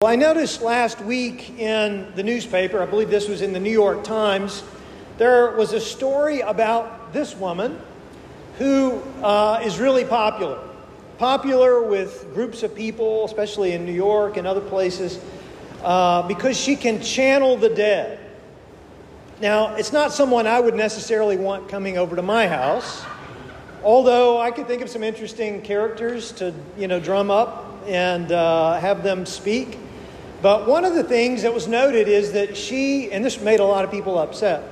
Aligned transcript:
Well, 0.00 0.12
I 0.12 0.14
noticed 0.14 0.62
last 0.62 1.00
week 1.00 1.58
in 1.58 2.12
the 2.14 2.22
newspaper, 2.22 2.80
I 2.80 2.86
believe 2.86 3.10
this 3.10 3.26
was 3.26 3.42
in 3.42 3.52
the 3.52 3.58
New 3.58 3.72
York 3.72 4.04
Times, 4.04 4.62
there 5.16 5.50
was 5.56 5.72
a 5.72 5.80
story 5.80 6.38
about 6.38 7.12
this 7.12 7.34
woman 7.34 7.80
who 8.58 9.02
uh, 9.24 9.60
is 9.64 9.80
really 9.80 10.04
popular. 10.04 10.60
Popular 11.18 11.82
with 11.82 12.32
groups 12.32 12.62
of 12.62 12.76
people, 12.76 13.24
especially 13.24 13.72
in 13.72 13.84
New 13.84 13.92
York 13.92 14.36
and 14.36 14.46
other 14.46 14.60
places, 14.60 15.18
uh, 15.82 16.22
because 16.28 16.56
she 16.56 16.76
can 16.76 17.02
channel 17.02 17.56
the 17.56 17.70
dead. 17.70 18.20
Now, 19.40 19.74
it's 19.74 19.92
not 19.92 20.12
someone 20.12 20.46
I 20.46 20.60
would 20.60 20.76
necessarily 20.76 21.36
want 21.36 21.68
coming 21.68 21.98
over 21.98 22.14
to 22.14 22.22
my 22.22 22.46
house, 22.46 23.04
although 23.82 24.40
I 24.40 24.52
could 24.52 24.68
think 24.68 24.80
of 24.80 24.90
some 24.90 25.02
interesting 25.02 25.60
characters 25.60 26.30
to, 26.34 26.54
you 26.78 26.86
know, 26.86 27.00
drum 27.00 27.32
up 27.32 27.82
and 27.88 28.30
uh, 28.30 28.78
have 28.78 29.02
them 29.02 29.26
speak. 29.26 29.76
But 30.40 30.68
one 30.68 30.84
of 30.84 30.94
the 30.94 31.02
things 31.02 31.42
that 31.42 31.52
was 31.52 31.66
noted 31.66 32.06
is 32.06 32.32
that 32.32 32.56
she, 32.56 33.10
and 33.10 33.24
this 33.24 33.40
made 33.40 33.60
a 33.60 33.64
lot 33.64 33.84
of 33.84 33.90
people 33.90 34.18
upset, 34.18 34.62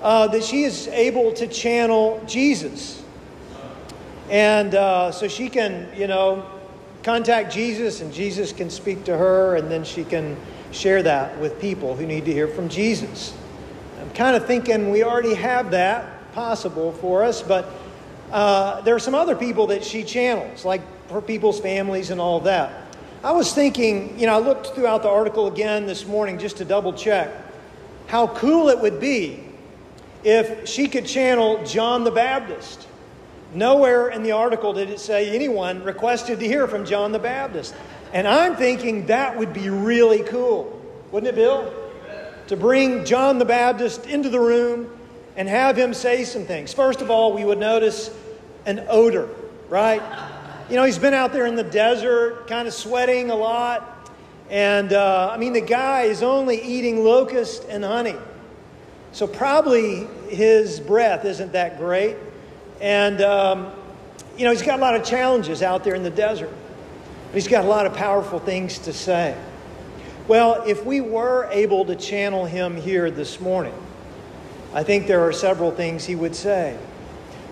uh, 0.00 0.26
that 0.28 0.42
she 0.42 0.64
is 0.64 0.88
able 0.88 1.32
to 1.34 1.46
channel 1.46 2.22
Jesus. 2.26 3.02
And 4.30 4.74
uh, 4.74 5.12
so 5.12 5.28
she 5.28 5.50
can, 5.50 5.88
you 5.94 6.06
know, 6.06 6.46
contact 7.02 7.52
Jesus, 7.52 8.00
and 8.00 8.12
Jesus 8.12 8.52
can 8.52 8.70
speak 8.70 9.04
to 9.04 9.16
her, 9.16 9.56
and 9.56 9.70
then 9.70 9.84
she 9.84 10.04
can 10.04 10.36
share 10.70 11.02
that 11.02 11.38
with 11.38 11.60
people 11.60 11.94
who 11.94 12.06
need 12.06 12.24
to 12.24 12.32
hear 12.32 12.48
from 12.48 12.68
Jesus. 12.68 13.34
I'm 14.00 14.10
kind 14.12 14.34
of 14.34 14.46
thinking 14.46 14.90
we 14.90 15.04
already 15.04 15.34
have 15.34 15.72
that 15.72 16.32
possible 16.32 16.92
for 16.92 17.22
us, 17.22 17.42
but 17.42 17.68
uh, 18.30 18.80
there 18.80 18.94
are 18.94 19.00
some 19.00 19.14
other 19.14 19.36
people 19.36 19.66
that 19.66 19.84
she 19.84 20.02
channels, 20.02 20.64
like 20.64 20.80
for 21.08 21.20
people's 21.20 21.60
families 21.60 22.10
and 22.10 22.20
all 22.20 22.40
that. 22.40 22.81
I 23.24 23.30
was 23.30 23.54
thinking, 23.54 24.18
you 24.18 24.26
know, 24.26 24.34
I 24.34 24.38
looked 24.38 24.74
throughout 24.74 25.04
the 25.04 25.08
article 25.08 25.46
again 25.46 25.86
this 25.86 26.04
morning 26.04 26.40
just 26.40 26.56
to 26.56 26.64
double 26.64 26.92
check 26.92 27.30
how 28.08 28.26
cool 28.26 28.68
it 28.68 28.80
would 28.80 28.98
be 28.98 29.44
if 30.24 30.68
she 30.68 30.88
could 30.88 31.06
channel 31.06 31.64
John 31.64 32.02
the 32.02 32.10
Baptist. 32.10 32.88
Nowhere 33.54 34.08
in 34.08 34.24
the 34.24 34.32
article 34.32 34.72
did 34.72 34.90
it 34.90 34.98
say 34.98 35.32
anyone 35.32 35.84
requested 35.84 36.40
to 36.40 36.46
hear 36.48 36.66
from 36.66 36.84
John 36.84 37.12
the 37.12 37.20
Baptist. 37.20 37.76
And 38.12 38.26
I'm 38.26 38.56
thinking 38.56 39.06
that 39.06 39.38
would 39.38 39.52
be 39.52 39.70
really 39.70 40.24
cool. 40.24 40.82
Wouldn't 41.12 41.32
it, 41.32 41.36
Bill? 41.36 41.72
To 42.48 42.56
bring 42.56 43.04
John 43.04 43.38
the 43.38 43.44
Baptist 43.44 44.04
into 44.06 44.30
the 44.30 44.40
room 44.40 44.90
and 45.36 45.48
have 45.48 45.76
him 45.76 45.94
say 45.94 46.24
some 46.24 46.44
things. 46.44 46.74
First 46.74 47.00
of 47.00 47.08
all, 47.08 47.32
we 47.32 47.44
would 47.44 47.58
notice 47.58 48.10
an 48.66 48.84
odor, 48.88 49.28
right? 49.68 50.02
You 50.72 50.78
know, 50.78 50.84
he's 50.84 50.98
been 50.98 51.12
out 51.12 51.34
there 51.34 51.44
in 51.44 51.54
the 51.54 51.64
desert, 51.64 52.46
kind 52.46 52.66
of 52.66 52.72
sweating 52.72 53.28
a 53.28 53.34
lot. 53.34 54.10
And 54.48 54.94
uh, 54.94 55.28
I 55.30 55.36
mean, 55.36 55.52
the 55.52 55.60
guy 55.60 56.04
is 56.04 56.22
only 56.22 56.62
eating 56.62 57.04
locust 57.04 57.66
and 57.68 57.84
honey. 57.84 58.16
So 59.12 59.26
probably 59.26 60.06
his 60.30 60.80
breath 60.80 61.26
isn't 61.26 61.52
that 61.52 61.76
great. 61.76 62.16
And, 62.80 63.20
um, 63.20 63.70
you 64.38 64.46
know, 64.46 64.50
he's 64.50 64.62
got 64.62 64.78
a 64.78 64.80
lot 64.80 64.96
of 64.96 65.04
challenges 65.04 65.62
out 65.62 65.84
there 65.84 65.94
in 65.94 66.02
the 66.02 66.10
desert. 66.10 66.48
He's 67.34 67.48
got 67.48 67.66
a 67.66 67.68
lot 67.68 67.84
of 67.84 67.92
powerful 67.92 68.38
things 68.38 68.78
to 68.78 68.94
say. 68.94 69.36
Well, 70.26 70.62
if 70.66 70.86
we 70.86 71.02
were 71.02 71.50
able 71.52 71.84
to 71.84 71.96
channel 71.96 72.46
him 72.46 72.78
here 72.78 73.10
this 73.10 73.42
morning, 73.42 73.74
I 74.72 74.84
think 74.84 75.06
there 75.06 75.20
are 75.28 75.34
several 75.34 75.70
things 75.70 76.06
he 76.06 76.14
would 76.14 76.34
say. 76.34 76.78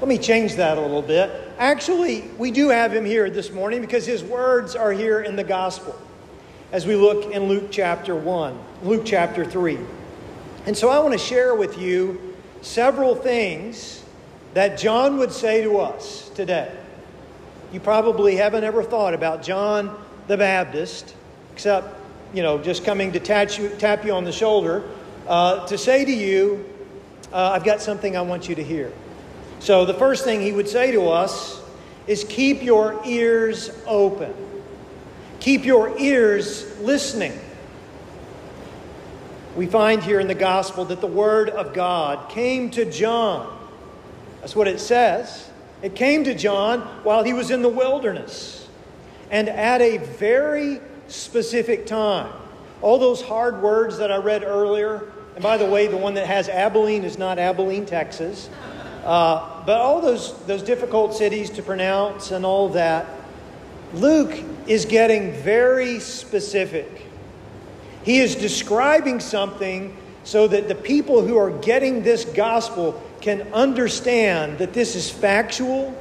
Let 0.00 0.08
me 0.08 0.16
change 0.16 0.54
that 0.54 0.78
a 0.78 0.80
little 0.80 1.02
bit. 1.02 1.49
Actually, 1.61 2.22
we 2.39 2.50
do 2.50 2.70
have 2.70 2.91
him 2.91 3.05
here 3.05 3.28
this 3.28 3.53
morning 3.53 3.83
because 3.83 4.06
his 4.06 4.25
words 4.25 4.75
are 4.75 4.92
here 4.92 5.20
in 5.20 5.36
the 5.36 5.44
gospel 5.44 5.94
as 6.72 6.86
we 6.86 6.97
look 6.97 7.34
in 7.34 7.48
Luke 7.48 7.66
chapter 7.70 8.16
1, 8.16 8.58
Luke 8.83 9.03
chapter 9.05 9.44
3. 9.44 9.78
And 10.64 10.75
so 10.75 10.88
I 10.88 10.98
want 11.00 11.12
to 11.12 11.19
share 11.19 11.55
with 11.55 11.77
you 11.77 12.34
several 12.62 13.14
things 13.14 14.03
that 14.55 14.78
John 14.78 15.19
would 15.19 15.31
say 15.31 15.62
to 15.62 15.76
us 15.76 16.31
today. 16.31 16.75
You 17.75 17.81
probably 17.81 18.37
haven't 18.37 18.65
ever 18.65 18.82
thought 18.82 19.12
about 19.12 19.43
John 19.43 20.03
the 20.28 20.38
Baptist, 20.38 21.15
except, 21.53 21.94
you 22.32 22.43
know, 22.43 22.56
just 22.56 22.87
coming 22.87 23.12
to 23.12 23.20
tap 23.20 23.59
you, 23.59 23.69
tap 23.69 24.06
you 24.06 24.12
on 24.12 24.25
the 24.25 24.32
shoulder 24.32 24.82
uh, 25.28 25.66
to 25.66 25.76
say 25.76 26.06
to 26.06 26.10
you, 26.10 26.65
uh, 27.34 27.50
I've 27.53 27.65
got 27.65 27.82
something 27.82 28.16
I 28.16 28.22
want 28.22 28.49
you 28.49 28.54
to 28.54 28.65
hear. 28.65 28.91
So, 29.60 29.84
the 29.84 29.94
first 29.94 30.25
thing 30.25 30.41
he 30.41 30.53
would 30.53 30.69
say 30.69 30.91
to 30.93 31.09
us 31.09 31.62
is 32.06 32.25
keep 32.25 32.62
your 32.62 33.00
ears 33.04 33.71
open. 33.87 34.34
Keep 35.38 35.65
your 35.65 35.97
ears 35.98 36.78
listening. 36.81 37.38
We 39.56 39.66
find 39.66 40.03
here 40.03 40.19
in 40.19 40.28
the 40.28 40.34
gospel 40.34 40.87
that 40.87 41.03
the 41.03 41.06
word 41.06 41.50
of 41.50 41.75
God 41.75 42.31
came 42.31 42.70
to 42.70 42.91
John. 42.91 43.56
That's 44.41 44.56
what 44.56 44.66
it 44.66 44.81
says. 44.81 45.50
It 45.82 45.94
came 45.94 46.25
to 46.25 46.34
John 46.34 46.81
while 47.04 47.22
he 47.22 47.32
was 47.32 47.50
in 47.50 47.60
the 47.60 47.69
wilderness 47.69 48.66
and 49.31 49.49
at 49.49 49.82
a 49.82 49.99
very 49.99 50.81
specific 51.09 51.87
time. 51.87 52.32
All 52.81 52.99
those 52.99 53.20
hard 53.20 53.60
words 53.60 53.99
that 53.99 54.10
I 54.10 54.16
read 54.16 54.43
earlier, 54.43 55.12
and 55.34 55.43
by 55.43 55.59
the 55.59 55.66
way, 55.66 55.87
the 55.87 55.97
one 55.97 56.15
that 56.15 56.26
has 56.26 56.49
Abilene 56.49 57.04
is 57.04 57.19
not 57.19 57.38
Abilene, 57.38 57.84
Texas. 57.84 58.49
Uh, 59.05 59.65
but 59.65 59.81
all 59.81 60.00
those, 60.00 60.34
those 60.44 60.62
difficult 60.62 61.15
cities 61.15 61.50
to 61.50 61.62
pronounce 61.62 62.31
and 62.31 62.44
all 62.44 62.69
that, 62.71 63.06
Luke 63.94 64.38
is 64.66 64.84
getting 64.84 65.33
very 65.33 66.00
specific. 66.00 67.06
He 68.05 68.21
is 68.21 68.34
describing 68.37 69.21
something 69.21 69.97
so 70.25 70.47
that 70.49 70.69
the 70.69 70.75
people 70.75 71.27
who 71.27 71.37
are 71.37 71.50
getting 71.50 72.03
this 72.03 72.25
gospel 72.25 73.03
can 73.21 73.43
understand 73.53 74.59
that 74.59 74.72
this 74.72 74.94
is 74.97 75.11
factual. 75.11 75.97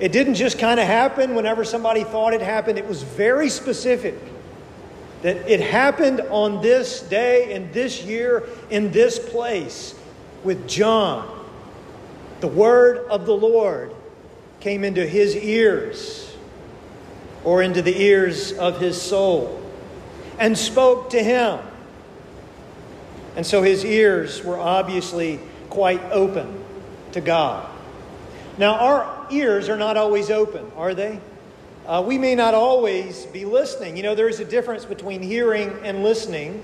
It 0.00 0.12
didn't 0.12 0.34
just 0.34 0.58
kind 0.58 0.80
of 0.80 0.86
happen 0.86 1.34
whenever 1.34 1.64
somebody 1.64 2.04
thought 2.04 2.34
it 2.34 2.40
happened, 2.40 2.78
it 2.78 2.86
was 2.86 3.02
very 3.02 3.48
specific. 3.48 4.18
That 5.22 5.48
it 5.48 5.60
happened 5.60 6.20
on 6.30 6.60
this 6.62 7.00
day, 7.00 7.52
in 7.52 7.72
this 7.72 8.02
year, 8.04 8.44
in 8.70 8.90
this 8.92 9.18
place 9.18 9.94
with 10.44 10.68
John 10.68 11.33
the 12.44 12.48
word 12.48 12.98
of 13.08 13.24
the 13.24 13.34
Lord 13.34 13.90
came 14.60 14.84
into 14.84 15.06
his 15.06 15.34
ears 15.34 16.36
or 17.42 17.62
into 17.62 17.80
the 17.80 18.02
ears 18.02 18.52
of 18.52 18.78
his 18.78 19.00
soul 19.00 19.62
and 20.38 20.58
spoke 20.58 21.08
to 21.08 21.24
him. 21.24 21.58
And 23.34 23.46
so 23.46 23.62
his 23.62 23.82
ears 23.82 24.44
were 24.44 24.58
obviously 24.58 25.40
quite 25.70 26.02
open 26.12 26.62
to 27.12 27.22
God. 27.22 27.66
Now, 28.58 28.74
our 28.74 29.26
ears 29.30 29.70
are 29.70 29.78
not 29.78 29.96
always 29.96 30.28
open, 30.28 30.70
are 30.76 30.92
they? 30.92 31.20
Uh, 31.86 32.04
we 32.06 32.18
may 32.18 32.34
not 32.34 32.52
always 32.52 33.24
be 33.24 33.46
listening. 33.46 33.96
You 33.96 34.02
know, 34.02 34.14
there 34.14 34.28
is 34.28 34.40
a 34.40 34.44
difference 34.44 34.84
between 34.84 35.22
hearing 35.22 35.74
and 35.82 36.02
listening. 36.02 36.62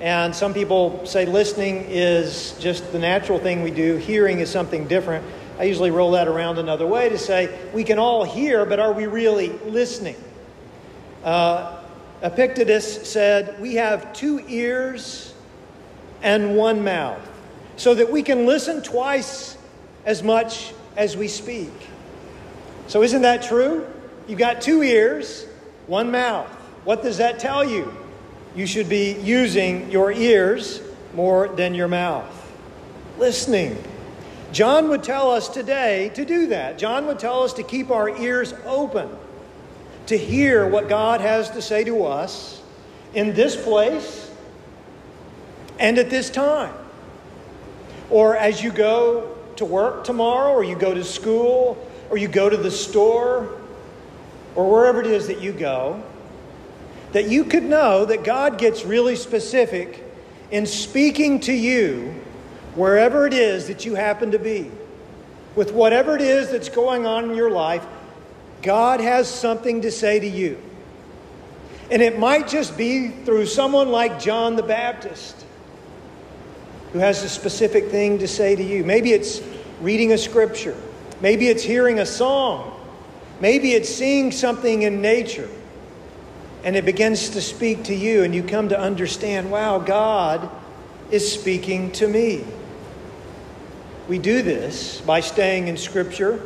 And 0.00 0.34
some 0.34 0.52
people 0.52 1.06
say 1.06 1.24
listening 1.24 1.86
is 1.88 2.56
just 2.60 2.92
the 2.92 2.98
natural 2.98 3.38
thing 3.38 3.62
we 3.62 3.70
do, 3.70 3.96
hearing 3.96 4.40
is 4.40 4.50
something 4.50 4.86
different. 4.86 5.24
I 5.58 5.64
usually 5.64 5.90
roll 5.90 6.10
that 6.12 6.28
around 6.28 6.58
another 6.58 6.86
way 6.86 7.08
to 7.08 7.16
say 7.16 7.58
we 7.72 7.82
can 7.82 7.98
all 7.98 8.24
hear, 8.24 8.66
but 8.66 8.78
are 8.78 8.92
we 8.92 9.06
really 9.06 9.48
listening? 9.64 10.16
Uh, 11.24 11.82
Epictetus 12.22 13.10
said, 13.10 13.58
We 13.60 13.76
have 13.76 14.12
two 14.12 14.44
ears 14.48 15.34
and 16.22 16.56
one 16.56 16.84
mouth, 16.84 17.20
so 17.76 17.94
that 17.94 18.10
we 18.10 18.22
can 18.22 18.46
listen 18.46 18.82
twice 18.82 19.56
as 20.04 20.22
much 20.22 20.74
as 20.96 21.16
we 21.16 21.28
speak. 21.28 21.72
So, 22.86 23.02
isn't 23.02 23.22
that 23.22 23.42
true? 23.42 23.86
You've 24.28 24.38
got 24.38 24.60
two 24.60 24.82
ears, 24.82 25.46
one 25.86 26.10
mouth. 26.10 26.48
What 26.84 27.02
does 27.02 27.18
that 27.18 27.38
tell 27.38 27.64
you? 27.64 27.92
You 28.56 28.66
should 28.66 28.88
be 28.88 29.12
using 29.20 29.90
your 29.90 30.10
ears 30.10 30.80
more 31.14 31.46
than 31.48 31.74
your 31.74 31.88
mouth. 31.88 32.32
Listening. 33.18 33.76
John 34.50 34.88
would 34.88 35.04
tell 35.04 35.30
us 35.30 35.48
today 35.48 36.10
to 36.14 36.24
do 36.24 36.46
that. 36.46 36.78
John 36.78 37.06
would 37.06 37.18
tell 37.18 37.42
us 37.42 37.52
to 37.54 37.62
keep 37.62 37.90
our 37.90 38.08
ears 38.08 38.54
open, 38.64 39.10
to 40.06 40.16
hear 40.16 40.66
what 40.66 40.88
God 40.88 41.20
has 41.20 41.50
to 41.50 41.60
say 41.60 41.84
to 41.84 42.06
us 42.06 42.62
in 43.12 43.34
this 43.34 43.62
place 43.62 44.30
and 45.78 45.98
at 45.98 46.08
this 46.08 46.30
time. 46.30 46.72
Or 48.08 48.36
as 48.36 48.62
you 48.62 48.70
go 48.72 49.36
to 49.56 49.66
work 49.66 50.04
tomorrow, 50.04 50.52
or 50.52 50.64
you 50.64 50.76
go 50.76 50.94
to 50.94 51.04
school, 51.04 51.76
or 52.08 52.16
you 52.16 52.28
go 52.28 52.48
to 52.48 52.56
the 52.56 52.70
store, 52.70 53.58
or 54.54 54.70
wherever 54.70 55.00
it 55.00 55.06
is 55.06 55.26
that 55.26 55.42
you 55.42 55.52
go 55.52 56.02
that 57.12 57.28
you 57.28 57.44
could 57.44 57.62
know 57.62 58.04
that 58.04 58.24
God 58.24 58.58
gets 58.58 58.84
really 58.84 59.16
specific 59.16 60.04
in 60.50 60.66
speaking 60.66 61.40
to 61.40 61.52
you 61.52 62.14
wherever 62.74 63.26
it 63.26 63.32
is 63.32 63.68
that 63.68 63.84
you 63.84 63.94
happen 63.94 64.30
to 64.32 64.38
be. 64.38 64.70
With 65.54 65.72
whatever 65.72 66.14
it 66.14 66.22
is 66.22 66.50
that's 66.50 66.68
going 66.68 67.06
on 67.06 67.30
in 67.30 67.36
your 67.36 67.50
life, 67.50 67.84
God 68.62 69.00
has 69.00 69.28
something 69.28 69.82
to 69.82 69.90
say 69.90 70.20
to 70.20 70.26
you. 70.26 70.60
And 71.90 72.02
it 72.02 72.18
might 72.18 72.48
just 72.48 72.76
be 72.76 73.08
through 73.08 73.46
someone 73.46 73.90
like 73.90 74.20
John 74.20 74.56
the 74.56 74.62
Baptist 74.62 75.46
who 76.92 76.98
has 76.98 77.22
a 77.22 77.28
specific 77.28 77.90
thing 77.90 78.18
to 78.18 78.28
say 78.28 78.56
to 78.56 78.62
you. 78.62 78.84
Maybe 78.84 79.12
it's 79.12 79.40
reading 79.80 80.12
a 80.12 80.18
scripture, 80.18 80.76
maybe 81.20 81.48
it's 81.48 81.62
hearing 81.62 82.00
a 82.00 82.06
song, 82.06 82.80
maybe 83.40 83.72
it's 83.72 83.88
seeing 83.88 84.32
something 84.32 84.82
in 84.82 85.00
nature. 85.00 85.48
And 86.64 86.76
it 86.76 86.84
begins 86.84 87.30
to 87.30 87.40
speak 87.40 87.84
to 87.84 87.94
you, 87.94 88.24
and 88.24 88.34
you 88.34 88.42
come 88.42 88.70
to 88.70 88.78
understand 88.78 89.50
wow, 89.50 89.78
God 89.78 90.50
is 91.10 91.30
speaking 91.30 91.92
to 91.92 92.08
me. 92.08 92.44
We 94.08 94.18
do 94.18 94.42
this 94.42 95.00
by 95.00 95.20
staying 95.20 95.68
in 95.68 95.76
Scripture. 95.76 96.42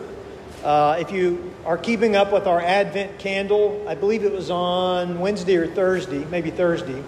Uh, 0.64 0.96
if 0.98 1.10
you 1.10 1.52
are 1.64 1.78
keeping 1.78 2.16
up 2.16 2.32
with 2.32 2.46
our 2.46 2.60
Advent 2.60 3.18
candle, 3.18 3.84
I 3.88 3.94
believe 3.94 4.24
it 4.24 4.32
was 4.32 4.50
on 4.50 5.20
Wednesday 5.20 5.56
or 5.56 5.66
Thursday, 5.66 6.24
maybe 6.26 6.50
Thursday. 6.50 7.02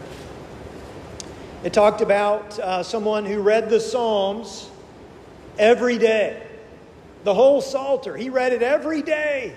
It 1.65 1.73
talked 1.73 2.01
about 2.01 2.59
uh, 2.59 2.83
someone 2.83 3.25
who 3.25 3.41
read 3.41 3.71
the 3.71 3.79
Psalms 3.79 4.69
every 5.59 5.99
day. 5.99 6.43
The 7.25 7.35
whole 7.35 7.61
Psalter. 7.61 8.17
He 8.17 8.31
read 8.31 8.53
it 8.53 8.63
every 8.63 9.01
day. 9.01 9.55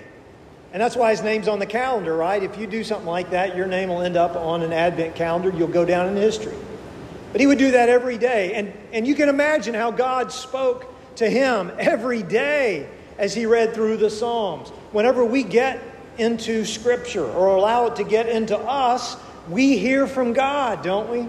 And 0.72 0.82
that's 0.82 0.96
why 0.96 1.10
his 1.10 1.22
name's 1.22 1.48
on 1.48 1.58
the 1.58 1.66
calendar, 1.66 2.16
right? 2.16 2.42
If 2.42 2.58
you 2.58 2.66
do 2.66 2.84
something 2.84 3.06
like 3.06 3.30
that, 3.30 3.56
your 3.56 3.66
name 3.66 3.88
will 3.88 4.02
end 4.02 4.16
up 4.16 4.36
on 4.36 4.62
an 4.62 4.72
Advent 4.72 5.14
calendar. 5.14 5.50
You'll 5.50 5.68
go 5.68 5.84
down 5.84 6.08
in 6.08 6.16
history. 6.16 6.56
But 7.32 7.40
he 7.40 7.46
would 7.46 7.58
do 7.58 7.70
that 7.72 7.88
every 7.88 8.18
day. 8.18 8.54
And, 8.54 8.72
and 8.92 9.06
you 9.06 9.14
can 9.14 9.28
imagine 9.28 9.74
how 9.74 9.90
God 9.90 10.32
spoke 10.32 10.92
to 11.16 11.28
him 11.28 11.72
every 11.78 12.22
day 12.22 12.88
as 13.18 13.34
he 13.34 13.46
read 13.46 13.74
through 13.74 13.96
the 13.96 14.10
Psalms. 14.10 14.68
Whenever 14.92 15.24
we 15.24 15.42
get 15.42 15.82
into 16.18 16.64
Scripture 16.64 17.24
or 17.24 17.48
allow 17.48 17.86
it 17.86 17.96
to 17.96 18.04
get 18.04 18.28
into 18.28 18.58
us, 18.58 19.16
we 19.48 19.78
hear 19.78 20.06
from 20.06 20.32
God, 20.32 20.82
don't 20.82 21.10
we? 21.10 21.26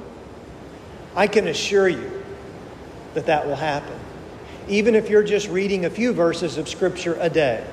I 1.15 1.27
can 1.27 1.47
assure 1.47 1.87
you 1.87 2.23
that 3.13 3.25
that 3.25 3.47
will 3.47 3.55
happen. 3.55 3.99
Even 4.67 4.95
if 4.95 5.09
you're 5.09 5.23
just 5.23 5.47
reading 5.49 5.85
a 5.85 5.89
few 5.89 6.13
verses 6.13 6.57
of 6.57 6.67
Scripture 6.67 7.17
a 7.19 7.29
day, 7.29 7.65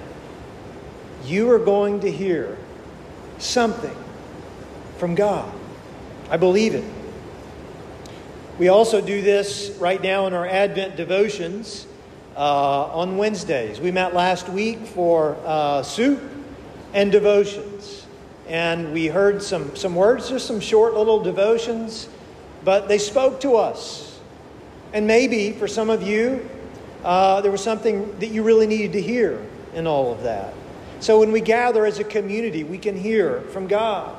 you 1.24 1.50
are 1.50 1.58
going 1.58 2.00
to 2.00 2.10
hear 2.10 2.56
something 3.38 3.96
from 4.98 5.14
God. 5.14 5.52
I 6.30 6.36
believe 6.36 6.74
it. 6.74 6.84
We 8.58 8.68
also 8.68 9.00
do 9.00 9.20
this 9.20 9.76
right 9.80 10.00
now 10.00 10.26
in 10.26 10.34
our 10.34 10.46
Advent 10.46 10.96
devotions 10.96 11.86
uh, 12.36 12.86
on 12.86 13.16
Wednesdays. 13.16 13.80
We 13.80 13.90
met 13.90 14.14
last 14.14 14.48
week 14.48 14.86
for 14.86 15.36
uh, 15.44 15.82
soup 15.82 16.22
and 16.92 17.10
devotions. 17.10 18.06
And 18.46 18.92
we 18.92 19.06
heard 19.06 19.42
some, 19.42 19.74
some 19.74 19.94
words, 19.94 20.28
just 20.28 20.46
some 20.46 20.60
short 20.60 20.94
little 20.94 21.20
devotions 21.20 22.08
but 22.64 22.88
they 22.88 22.98
spoke 22.98 23.40
to 23.40 23.56
us. 23.56 24.18
And 24.92 25.06
maybe 25.06 25.52
for 25.52 25.68
some 25.68 25.90
of 25.90 26.02
you, 26.02 26.48
uh, 27.04 27.40
there 27.42 27.52
was 27.52 27.62
something 27.62 28.18
that 28.20 28.28
you 28.28 28.42
really 28.42 28.66
needed 28.66 28.92
to 28.92 29.02
hear 29.02 29.44
in 29.74 29.86
all 29.86 30.12
of 30.12 30.22
that. 30.22 30.54
So 31.00 31.20
when 31.20 31.32
we 31.32 31.40
gather 31.40 31.84
as 31.84 31.98
a 31.98 32.04
community, 32.04 32.64
we 32.64 32.78
can 32.78 32.96
hear 32.96 33.40
from 33.52 33.66
God. 33.66 34.16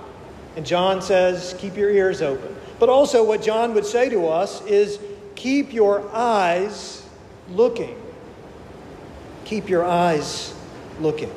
And 0.56 0.66
John 0.66 1.02
says, 1.02 1.56
keep 1.58 1.76
your 1.76 1.90
ears 1.90 2.22
open. 2.22 2.56
But 2.80 2.90
also, 2.90 3.24
what 3.24 3.42
John 3.42 3.74
would 3.74 3.86
say 3.86 4.10
to 4.10 4.28
us 4.28 4.62
is, 4.66 5.00
keep 5.36 5.74
your 5.74 6.10
eyes 6.14 7.08
looking. 7.50 8.02
Keep 9.46 9.70
your 9.70 9.86
eyes 9.86 10.54
looking. 11.00 11.32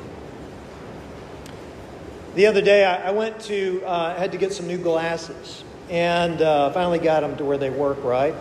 The 2.35 2.45
other 2.45 2.61
day, 2.61 2.85
I 2.85 3.11
went 3.11 3.39
to, 3.41 3.81
uh, 3.85 4.13
I 4.15 4.19
had 4.19 4.31
to 4.31 4.37
get 4.37 4.53
some 4.53 4.67
new 4.67 4.77
glasses 4.77 5.63
and 5.89 6.41
uh, 6.41 6.71
finally 6.71 6.99
got 6.99 7.21
them 7.21 7.35
to 7.37 7.43
where 7.43 7.57
they 7.57 7.69
work 7.69 8.03
right. 8.03 8.35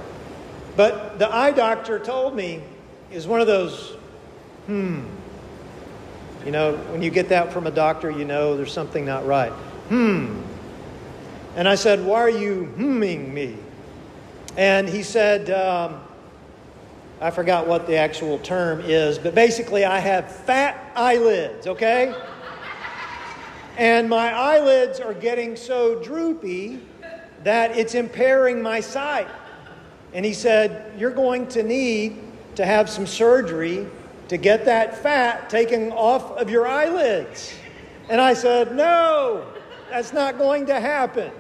But 0.76 1.18
the 1.18 1.34
eye 1.34 1.50
doctor 1.50 1.98
told 1.98 2.36
me 2.36 2.62
is 3.10 3.26
one 3.26 3.40
of 3.40 3.46
those, 3.46 3.96
hmm. 4.66 5.04
You 6.48 6.52
know, 6.52 6.76
when 6.92 7.02
you 7.02 7.10
get 7.10 7.28
that 7.28 7.52
from 7.52 7.66
a 7.66 7.70
doctor, 7.70 8.10
you 8.10 8.24
know 8.24 8.56
there's 8.56 8.72
something 8.72 9.04
not 9.04 9.26
right. 9.26 9.52
Hmm. 9.90 10.40
And 11.56 11.68
I 11.68 11.74
said, 11.74 12.02
Why 12.02 12.20
are 12.20 12.30
you 12.30 12.72
hmming 12.78 13.34
me? 13.34 13.58
And 14.56 14.88
he 14.88 15.02
said, 15.02 15.50
um, 15.50 16.00
I 17.20 17.30
forgot 17.32 17.66
what 17.66 17.86
the 17.86 17.96
actual 17.96 18.38
term 18.38 18.80
is, 18.80 19.18
but 19.18 19.34
basically, 19.34 19.84
I 19.84 19.98
have 19.98 20.34
fat 20.34 20.90
eyelids, 20.96 21.66
okay? 21.66 22.14
and 23.76 24.08
my 24.08 24.32
eyelids 24.32 25.00
are 25.00 25.12
getting 25.12 25.54
so 25.54 26.02
droopy 26.02 26.80
that 27.44 27.76
it's 27.76 27.94
impairing 27.94 28.62
my 28.62 28.80
sight. 28.80 29.28
And 30.14 30.24
he 30.24 30.32
said, 30.32 30.98
You're 30.98 31.10
going 31.10 31.46
to 31.48 31.62
need 31.62 32.16
to 32.54 32.64
have 32.64 32.88
some 32.88 33.06
surgery 33.06 33.86
to 34.28 34.36
get 34.36 34.64
that 34.66 34.96
fat 34.96 35.50
taken 35.50 35.90
off 35.92 36.32
of 36.38 36.50
your 36.50 36.66
eyelids. 36.66 37.54
And 38.08 38.20
I 38.20 38.34
said, 38.34 38.74
No, 38.74 39.46
that's 39.90 40.12
not 40.12 40.38
going 40.38 40.66
to 40.66 40.80
happen. 40.80 41.30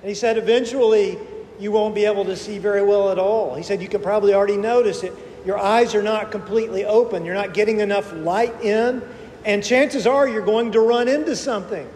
And 0.00 0.08
he 0.08 0.14
said, 0.14 0.36
Eventually, 0.36 1.18
you 1.58 1.70
won't 1.70 1.94
be 1.94 2.04
able 2.04 2.24
to 2.24 2.36
see 2.36 2.58
very 2.58 2.82
well 2.82 3.10
at 3.10 3.18
all. 3.18 3.54
He 3.54 3.62
said, 3.62 3.80
You 3.80 3.88
can 3.88 4.02
probably 4.02 4.34
already 4.34 4.56
notice 4.56 5.02
it. 5.02 5.12
Your 5.46 5.58
eyes 5.58 5.94
are 5.94 6.02
not 6.02 6.30
completely 6.30 6.84
open, 6.84 7.24
you're 7.24 7.34
not 7.34 7.52
getting 7.52 7.80
enough 7.80 8.12
light 8.14 8.62
in, 8.62 9.02
and 9.44 9.62
chances 9.62 10.06
are 10.06 10.26
you're 10.26 10.44
going 10.44 10.72
to 10.72 10.80
run 10.80 11.06
into 11.06 11.36
something. 11.36 11.88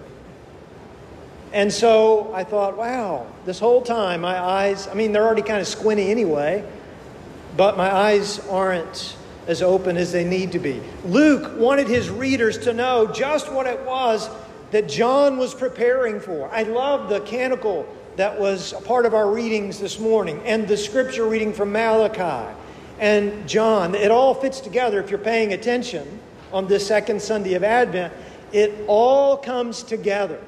And 1.52 1.72
so 1.72 2.30
I 2.34 2.44
thought, 2.44 2.76
wow, 2.76 3.26
this 3.46 3.58
whole 3.58 3.80
time 3.80 4.20
my 4.20 4.38
eyes, 4.38 4.86
I 4.86 4.92
mean, 4.92 5.12
they're 5.12 5.24
already 5.24 5.42
kind 5.42 5.62
of 5.62 5.66
squinty 5.66 6.10
anyway, 6.10 6.62
but 7.56 7.78
my 7.78 7.90
eyes 7.90 8.38
aren't 8.48 9.16
as 9.48 9.62
open 9.62 9.96
as 9.96 10.12
they 10.12 10.24
need 10.24 10.52
to 10.52 10.58
be. 10.58 10.80
Luke 11.04 11.58
wanted 11.58 11.88
his 11.88 12.10
readers 12.10 12.58
to 12.58 12.72
know 12.72 13.06
just 13.06 13.50
what 13.50 13.66
it 13.66 13.80
was 13.84 14.30
that 14.70 14.88
John 14.88 15.38
was 15.38 15.54
preparing 15.54 16.20
for. 16.20 16.48
I 16.52 16.62
love 16.62 17.08
the 17.08 17.20
canticle 17.20 17.88
that 18.16 18.38
was 18.38 18.72
a 18.74 18.80
part 18.80 19.06
of 19.06 19.14
our 19.14 19.30
readings 19.30 19.80
this 19.80 19.98
morning 19.98 20.40
and 20.44 20.68
the 20.68 20.76
scripture 20.76 21.26
reading 21.26 21.52
from 21.52 21.72
Malachi 21.72 22.54
and 23.00 23.48
John. 23.48 23.94
It 23.94 24.10
all 24.10 24.34
fits 24.34 24.60
together 24.60 25.00
if 25.00 25.08
you're 25.08 25.18
paying 25.18 25.54
attention 25.54 26.20
on 26.52 26.66
this 26.66 26.86
second 26.86 27.22
Sunday 27.22 27.54
of 27.54 27.64
Advent. 27.64 28.12
It 28.52 28.84
all 28.86 29.36
comes 29.36 29.82
together. 29.82 30.40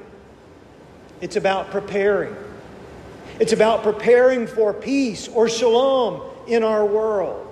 It's 1.21 1.37
about 1.37 1.71
preparing. 1.71 2.35
It's 3.39 3.53
about 3.53 3.83
preparing 3.83 4.47
for 4.47 4.75
peace 4.75 5.29
or 5.29 5.49
shalom 5.49 6.23
in 6.47 6.63
our 6.63 6.85
world, 6.85 7.50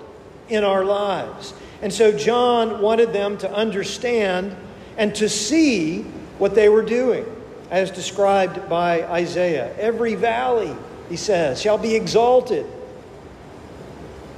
in 0.49 0.63
our 0.63 0.83
lives. 0.83 1.53
And 1.81 1.93
so 1.93 2.11
John 2.11 2.81
wanted 2.81 3.13
them 3.13 3.37
to 3.39 3.51
understand 3.51 4.55
and 4.97 5.15
to 5.15 5.29
see 5.29 6.01
what 6.37 6.55
they 6.55 6.69
were 6.69 6.81
doing, 6.81 7.25
as 7.71 7.91
described 7.91 8.67
by 8.69 9.03
Isaiah. 9.03 9.73
Every 9.77 10.15
valley, 10.15 10.75
he 11.09 11.15
says, 11.15 11.61
shall 11.61 11.77
be 11.77 11.95
exalted, 11.95 12.65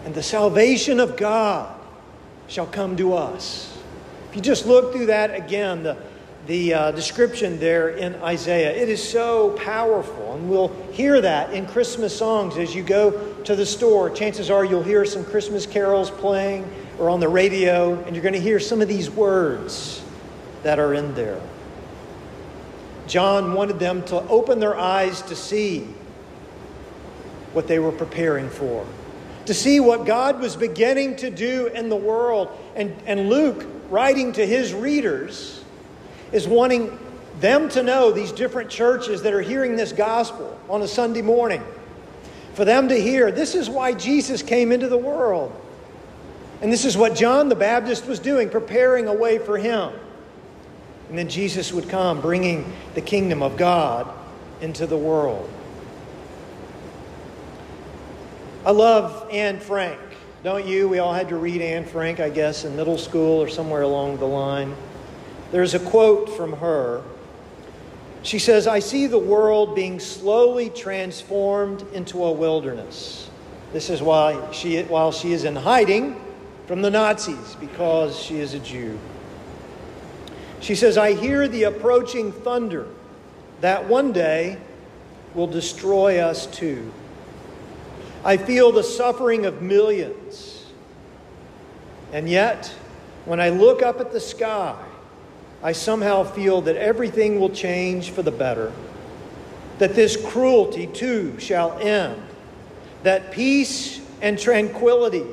and 0.06 0.14
the 0.14 0.24
salvation 0.24 1.00
of 1.00 1.18
God 1.18 1.76
shall 2.48 2.68
come 2.68 2.98
to 2.98 3.14
us. 3.14 3.78
If 4.30 4.36
you 4.36 4.42
just 4.42 4.66
look 4.66 4.94
through 4.94 5.08
that 5.08 5.34
again, 5.34 5.84
the 5.84 5.98
the 6.48 6.74
uh, 6.74 6.92
description 6.92 7.60
there 7.60 7.90
in 7.90 8.16
Isaiah. 8.16 8.72
It 8.72 8.90
is 8.90 9.08
so 9.08 9.52
powerful, 9.52 10.34
and 10.34 10.50
we'll 10.50 10.70
hear 10.92 11.22
that 11.22 11.54
in 11.54 11.68
Christmas 11.68 12.18
songs 12.18 12.58
as 12.58 12.74
you 12.74 12.84
go 12.84 13.31
to 13.46 13.56
the 13.56 13.66
store. 13.66 14.10
Chances 14.10 14.50
are 14.50 14.64
you'll 14.64 14.84
hear 14.84 15.06
some 15.06 15.24
Christmas 15.26 15.66
carols 15.66 16.10
playing 16.10 16.70
or 17.00 17.10
on 17.10 17.20
the 17.20 17.28
radio, 17.28 17.96
and 18.04 18.16
you're 18.16 18.24
going 18.24 18.34
to 18.34 18.40
hear 18.40 18.60
some 18.60 18.82
of 18.82 18.88
these 18.88 19.10
words 19.10 20.04
that 20.64 20.80
are 20.80 20.94
in 20.94 21.14
there. 21.16 21.42
John 23.08 23.54
wanted 23.54 23.80
them 23.80 24.04
to 24.06 24.22
open 24.28 24.60
their 24.60 24.78
eyes 24.78 25.22
to 25.24 25.36
see 25.36 25.88
what 27.54 27.68
they 27.68 27.80
were 27.80 27.92
preparing 27.92 28.50
for, 28.50 28.86
to 29.48 29.54
see 29.54 29.80
what 29.80 30.06
God 30.06 30.40
was 30.40 30.56
beginning 30.56 31.18
to 31.18 31.30
do 31.30 31.68
in 31.68 31.90
the 31.90 31.96
world. 31.96 32.50
And, 32.76 32.96
and 33.06 33.30
Luke, 33.30 33.66
writing 33.90 34.32
to 34.34 34.46
his 34.46 34.74
readers, 34.74 35.64
is 36.32 36.48
wanting 36.48 36.98
them 37.40 37.68
to 37.70 37.84
know, 37.84 38.12
these 38.12 38.32
different 38.32 38.70
churches 38.70 39.24
that 39.24 39.34
are 39.34 39.42
hearing 39.42 39.76
this 39.76 39.92
gospel 39.92 40.58
on 40.70 40.82
a 40.82 40.88
Sunday 40.88 41.22
morning, 41.22 41.64
for 42.54 42.66
them 42.66 42.90
to 42.90 42.96
hear 42.96 43.32
this 43.32 43.56
is 43.56 43.70
why 43.70 43.94
Jesus 43.94 44.42
came 44.44 44.72
into 44.72 44.88
the 44.88 44.98
world. 44.98 45.56
And 46.62 46.72
this 46.72 46.86
is 46.86 46.96
what 46.96 47.16
John 47.16 47.50
the 47.50 47.56
Baptist 47.56 48.06
was 48.06 48.20
doing, 48.20 48.50
preparing 48.50 49.08
a 49.08 49.14
way 49.14 49.40
for 49.40 49.58
him. 49.58 49.94
And 51.10 51.18
then 51.18 51.28
Jesus 51.28 51.74
would 51.74 51.90
come, 51.90 52.22
bringing 52.22 52.72
the 52.94 53.02
kingdom 53.02 53.42
of 53.42 53.58
God 53.58 54.08
into 54.62 54.86
the 54.86 54.98
world. 54.98 55.50
I 58.64 58.72
love 58.72 59.28
Anne 59.32 59.60
Frank, 59.60 60.00
don't 60.44 60.66
you? 60.66 60.88
We 60.88 61.00
all 61.00 61.14
had 61.14 61.30
to 61.30 61.36
read 61.36 61.62
Anne 61.62 61.84
Frank, 61.84 62.20
I 62.20 62.30
guess, 62.30 62.64
in 62.64 62.76
middle 62.76 62.98
school 62.98 63.42
or 63.42 63.48
somewhere 63.48 63.82
along 63.82 64.18
the 64.18 64.28
line. 64.28 64.76
There's 65.52 65.74
a 65.74 65.80
quote 65.80 66.30
from 66.30 66.54
her 66.54 67.04
She 68.24 68.38
says, 68.38 68.68
I 68.68 68.80
see 68.80 69.08
the 69.08 69.18
world 69.18 69.76
being 69.76 70.00
slowly 70.00 70.70
transformed 70.70 71.84
into 71.94 72.24
a 72.24 72.32
wilderness. 72.32 73.30
This 73.74 73.90
is 73.90 74.02
why 74.02 74.52
she, 74.52 74.82
while 74.84 75.12
she 75.12 75.34
is 75.34 75.44
in 75.44 75.56
hiding 75.56 76.22
from 76.68 76.82
the 76.82 76.90
Nazis, 76.90 77.56
because 77.60 78.20
she 78.20 78.40
is 78.40 78.54
a 78.54 78.60
Jew. 78.60 79.00
She 80.60 80.76
says, 80.76 80.98
I 80.98 81.14
hear 81.14 81.48
the 81.48 81.64
approaching 81.64 82.32
thunder 82.32 82.88
that 83.62 83.88
one 83.88 84.12
day 84.12 84.58
will 85.34 85.48
destroy 85.48 86.20
us 86.20 86.46
too. 86.46 86.92
I 88.24 88.38
feel 88.38 88.72
the 88.72 88.84
suffering 88.84 89.46
of 89.48 89.62
millions. 89.64 90.66
And 92.14 92.30
yet, 92.30 92.68
when 93.26 93.40
I 93.40 93.50
look 93.50 93.82
up 93.82 94.00
at 94.00 94.12
the 94.12 94.20
sky, 94.20 94.78
I 95.64 95.74
somehow 95.74 96.24
feel 96.24 96.62
that 96.62 96.76
everything 96.76 97.40
will 97.40 97.50
change 97.50 98.10
for 98.10 98.24
the 98.24 98.32
better, 98.32 98.72
that 99.78 99.94
this 99.94 100.18
cruelty 100.18 100.88
too 100.88 101.40
shall 101.40 101.78
end, 101.80 102.22
that 103.04 103.32
peace 103.32 104.02
and 104.22 104.40
tranquility 104.40 105.26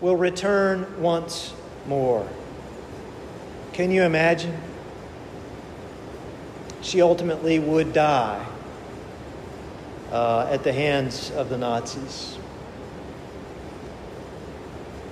will 0.00 0.16
return 0.16 0.86
once 1.00 1.52
more. 1.86 2.26
Can 3.72 3.90
you 3.90 4.02
imagine? 4.02 4.56
She 6.80 7.02
ultimately 7.02 7.58
would 7.58 7.92
die 7.92 8.44
uh, 10.10 10.48
at 10.50 10.64
the 10.64 10.72
hands 10.72 11.30
of 11.32 11.48
the 11.48 11.58
Nazis. 11.58 12.38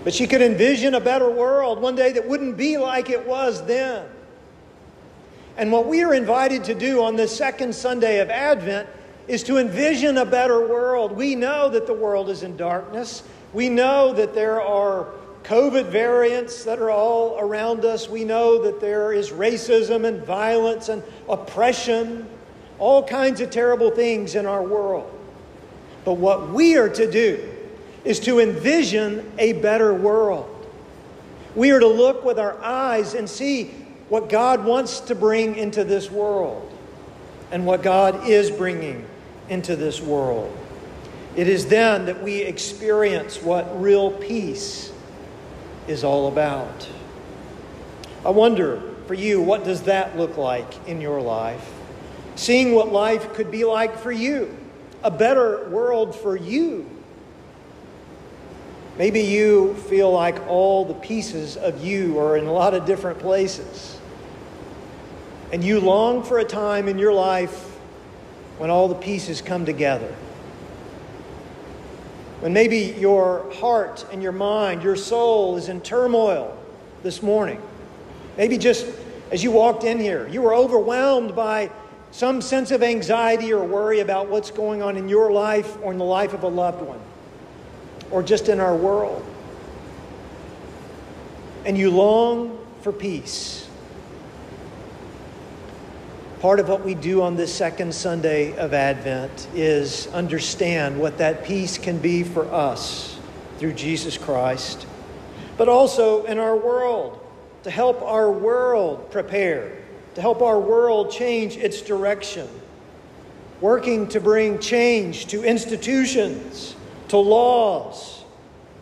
But 0.07 0.15
she 0.15 0.29
could 0.29 0.41
envision 0.41 0.95
a 0.95 1.01
better 1.01 1.29
world 1.29 1.83
one 1.83 1.97
day 1.97 2.13
that 2.13 2.29
wouldn't 2.29 2.57
be 2.57 2.79
like 2.79 3.11
it 3.11 3.27
was 3.27 3.67
then. 3.67 4.07
And 5.57 5.73
what 5.73 5.89
we 5.89 6.05
are 6.05 6.15
invited 6.15 6.63
to 6.63 6.77
do 6.77 7.03
on 7.03 7.17
this 7.17 7.37
second 7.37 7.75
Sunday 7.75 8.21
of 8.21 8.31
Advent 8.31 8.89
is 9.27 9.43
to 9.43 9.59
envision 9.59 10.19
a 10.19 10.25
better 10.25 10.65
world. 10.65 11.11
We 11.11 11.35
know 11.35 11.69
that 11.71 11.89
the 11.89 11.93
world 11.93 12.31
is 12.31 12.45
in 12.45 12.57
darkness. 12.57 13.25
We 13.53 13.69
know 13.69 14.13
that 14.13 14.33
there 14.33 14.63
are 14.63 15.09
COVID 15.43 15.87
variants 15.87 16.63
that 16.63 16.79
are 16.79 16.93
all 16.93 17.37
around 17.41 17.85
us. 17.85 18.09
We 18.09 18.23
know 18.23 18.63
that 18.63 18.81
there 18.81 19.13
is 19.13 19.31
racism 19.31 20.07
and 20.07 20.25
violence 20.25 20.89
and 20.89 21.03
oppression, 21.29 22.29
all 22.79 23.03
kinds 23.03 23.41
of 23.41 23.51
terrible 23.51 23.91
things 23.91 24.37
in 24.37 24.47
our 24.47 24.63
world. 24.63 25.13
But 26.05 26.13
what 26.13 26.51
we 26.51 26.77
are 26.77 26.91
to 26.91 27.11
do 27.11 27.56
is 28.07 28.21
to 28.21 28.39
envision 28.39 29.33
a 29.37 29.55
better 29.55 29.93
world. 29.93 30.49
We 31.57 31.73
are 31.73 31.81
to 31.81 31.89
look 31.89 32.25
with 32.25 32.39
our 32.39 32.63
eyes 32.63 33.15
and 33.15 33.29
see 33.29 33.65
what 34.09 34.29
God 34.29 34.65
wants 34.65 35.01
to 35.01 35.17
bring 35.17 35.57
into 35.57 35.83
this 35.83 36.09
world 36.09 36.73
and 37.51 37.67
what 37.67 37.83
God 37.83 38.29
is 38.29 38.49
bringing 38.49 39.05
into 39.49 39.75
this 39.75 40.01
world. 40.01 40.57
It 41.35 41.49
is 41.49 41.67
then 41.67 42.07
that 42.07 42.23
we 42.23 42.43
experience 42.43 43.43
what 43.43 43.83
real 43.83 44.13
peace 44.13 44.93
is 45.89 46.05
all 46.05 46.29
about. 46.29 46.89
I 48.25 48.31
wonder 48.31 48.83
for 49.09 49.15
you, 49.15 49.43
what 49.43 49.65
does 49.65 49.83
that 49.83 50.17
look 50.17 50.37
like 50.37 50.89
in 50.89 51.01
your 51.01 51.21
life? 51.21 51.73
Seeing 52.37 52.73
what 52.73 52.93
life 52.93 53.35
could 53.35 53.51
be 53.51 53.65
like 53.65 53.99
for 53.99 54.13
you, 54.13 54.57
a 55.03 55.11
better 55.11 55.69
world 55.71 56.15
for 56.15 56.37
you 56.37 56.96
Maybe 58.99 59.21
you 59.21 59.75
feel 59.75 60.11
like 60.11 60.47
all 60.49 60.87
the 60.87 60.95
pieces 60.95 61.59
of 61.59 61.85
you 61.85 62.19
are 62.19 62.39
in 62.39 62.47
a 62.47 62.53
lot 62.53 62.73
of 62.73 62.87
different 62.87 63.19
places. 63.19 63.99
And 65.53 65.63
you 65.63 65.81
long 65.81 66.23
for 66.23 66.39
a 66.39 66.45
time 66.45 66.89
in 66.89 66.99
your 66.99 67.13
life 67.13 67.77
when 68.57 68.71
all 68.71 68.89
the 68.89 68.95
pieces 68.95 69.43
come 69.43 69.67
together. 69.67 70.13
When 72.41 72.55
maybe 72.55 72.97
your 72.99 73.53
heart 73.57 74.07
and 74.13 74.23
your 74.23 74.33
mind, 74.33 74.83
your 74.83 74.97
soul 74.97 75.57
is 75.57 75.69
in 75.69 75.83
turmoil 75.83 76.57
this 77.03 77.23
morning. 77.23 77.61
Maybe 78.39 78.57
just 78.57 78.87
as 79.31 79.45
you 79.45 79.51
walked 79.51 79.85
in 79.85 80.01
here, 80.01 80.27
you 80.29 80.41
were 80.41 80.55
overwhelmed 80.55 81.37
by 81.37 81.71
some 82.13 82.41
sense 82.41 82.71
of 82.71 82.83
anxiety 82.83 83.53
or 83.53 83.63
worry 83.63 84.01
about 84.01 84.29
what's 84.29 84.51
going 84.51 84.83
on 84.83 84.97
in 84.97 85.07
your 85.07 85.33
life 85.33 85.77
or 85.83 85.93
in 85.93 85.99
the 85.99 86.05
life 86.05 86.33
of 86.33 86.45
a 86.45 86.49
loved 86.49 86.81
one 86.81 87.01
or 88.11 88.23
just 88.23 88.49
in 88.49 88.61
our 88.61 88.77
world. 88.77 89.25
And 91.65 91.77
you 91.77 91.91
long 91.91 92.59
for 92.83 92.93
peace. 92.93 93.69
Part 96.41 96.61
of 96.61 96.69
what 96.69 96.85
we 96.85 96.95
do 96.95 97.23
on 97.23 97.35
this 97.35 97.53
second 97.53 97.95
Sunday 97.95 98.57
of 98.57 98.73
Advent 98.73 99.49
is 99.55 100.07
understand 100.09 101.01
what 101.01 101.19
that 101.19 101.45
peace 101.45 101.79
can 101.79 101.99
be 101.99 102.23
for 102.23 102.45
us 102.53 103.19
through 103.59 103.73
Jesus 103.73 104.17
Christ, 104.17 104.87
but 105.57 105.69
also 105.69 106.25
in 106.27 106.39
our 106.39 106.57
world 106.57 107.19
to 107.65 107.71
help 107.71 108.01
our 108.03 108.31
world 108.31 109.11
prepare, 109.11 109.77
to 110.15 110.21
help 110.21 110.43
our 110.43 110.61
world 110.61 111.11
change 111.11 111.57
its 111.57 111.81
direction, 111.81 112.49
working 113.61 114.07
to 114.09 114.21
bring 114.21 114.61
change 114.61 115.27
to 115.27 115.43
institutions 115.43 116.76
to 117.09 117.17
laws, 117.17 118.25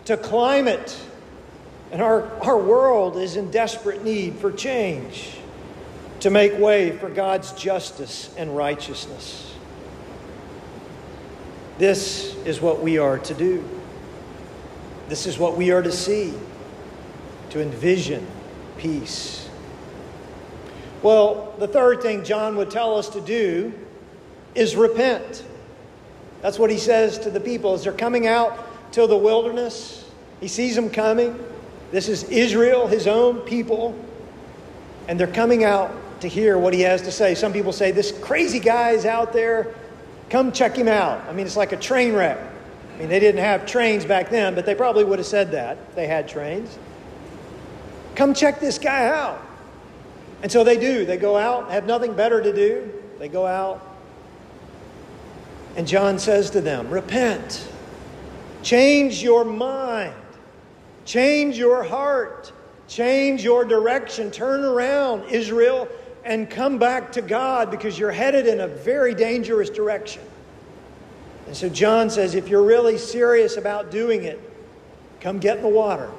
to 0.06 0.16
climate. 0.16 0.98
And 1.92 2.02
our, 2.02 2.28
our 2.42 2.58
world 2.58 3.16
is 3.16 3.36
in 3.36 3.50
desperate 3.50 4.04
need 4.04 4.36
for 4.36 4.50
change 4.50 5.36
to 6.20 6.30
make 6.30 6.58
way 6.58 6.90
for 6.90 7.08
God's 7.10 7.52
justice 7.52 8.34
and 8.36 8.56
righteousness. 8.56 9.54
This 11.78 12.34
is 12.44 12.60
what 12.60 12.80
we 12.80 12.98
are 12.98 13.18
to 13.18 13.34
do. 13.34 13.64
This 15.08 15.26
is 15.26 15.38
what 15.38 15.56
we 15.56 15.70
are 15.70 15.82
to 15.82 15.92
see, 15.92 16.32
to 17.50 17.60
envision 17.60 18.26
peace. 18.78 19.48
Well, 21.02 21.54
the 21.58 21.68
third 21.68 22.00
thing 22.00 22.24
John 22.24 22.56
would 22.56 22.70
tell 22.70 22.96
us 22.96 23.10
to 23.10 23.20
do 23.20 23.74
is 24.54 24.76
repent. 24.76 25.44
That's 26.44 26.58
what 26.58 26.68
he 26.68 26.76
says 26.76 27.16
to 27.20 27.30
the 27.30 27.40
people 27.40 27.72
as 27.72 27.84
they're 27.84 27.92
coming 27.94 28.26
out 28.26 28.92
to 28.92 29.06
the 29.06 29.16
wilderness. 29.16 30.04
He 30.40 30.48
sees 30.48 30.76
them 30.76 30.90
coming. 30.90 31.42
This 31.90 32.06
is 32.06 32.24
Israel, 32.24 32.86
his 32.86 33.06
own 33.06 33.40
people. 33.40 33.98
And 35.08 35.18
they're 35.18 35.26
coming 35.26 35.64
out 35.64 35.90
to 36.20 36.28
hear 36.28 36.58
what 36.58 36.74
he 36.74 36.82
has 36.82 37.00
to 37.00 37.10
say. 37.10 37.34
Some 37.34 37.54
people 37.54 37.72
say, 37.72 37.92
This 37.92 38.12
crazy 38.20 38.60
guy 38.60 38.90
is 38.90 39.06
out 39.06 39.32
there. 39.32 39.74
Come 40.28 40.52
check 40.52 40.76
him 40.76 40.86
out. 40.86 41.26
I 41.26 41.32
mean, 41.32 41.46
it's 41.46 41.56
like 41.56 41.72
a 41.72 41.78
train 41.78 42.12
wreck. 42.12 42.36
I 42.36 42.98
mean, 42.98 43.08
they 43.08 43.20
didn't 43.20 43.40
have 43.40 43.64
trains 43.64 44.04
back 44.04 44.28
then, 44.28 44.54
but 44.54 44.66
they 44.66 44.74
probably 44.74 45.04
would 45.04 45.18
have 45.18 45.26
said 45.26 45.52
that. 45.52 45.94
They 45.94 46.06
had 46.06 46.28
trains. 46.28 46.78
Come 48.16 48.34
check 48.34 48.60
this 48.60 48.78
guy 48.78 49.06
out. 49.06 49.40
And 50.42 50.52
so 50.52 50.62
they 50.62 50.76
do. 50.76 51.06
They 51.06 51.16
go 51.16 51.38
out, 51.38 51.70
have 51.70 51.86
nothing 51.86 52.12
better 52.12 52.42
to 52.42 52.52
do. 52.52 52.92
They 53.18 53.28
go 53.28 53.46
out, 53.46 53.93
and 55.76 55.86
John 55.86 56.18
says 56.18 56.50
to 56.50 56.60
them, 56.60 56.88
Repent, 56.88 57.68
change 58.62 59.22
your 59.22 59.44
mind, 59.44 60.14
change 61.04 61.58
your 61.58 61.82
heart, 61.82 62.52
change 62.86 63.42
your 63.42 63.64
direction, 63.64 64.30
turn 64.30 64.64
around, 64.64 65.24
Israel, 65.30 65.88
and 66.24 66.48
come 66.48 66.78
back 66.78 67.12
to 67.12 67.22
God 67.22 67.70
because 67.70 67.98
you're 67.98 68.12
headed 68.12 68.46
in 68.46 68.60
a 68.60 68.68
very 68.68 69.14
dangerous 69.14 69.68
direction. 69.68 70.22
And 71.46 71.56
so 71.56 71.68
John 71.68 72.08
says, 72.08 72.34
If 72.34 72.48
you're 72.48 72.64
really 72.64 72.98
serious 72.98 73.56
about 73.56 73.90
doing 73.90 74.24
it, 74.24 74.40
come 75.20 75.38
get 75.38 75.56
in 75.56 75.62
the 75.62 75.68
water. 75.68 76.10